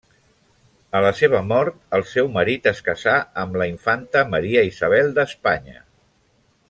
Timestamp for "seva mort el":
1.17-2.05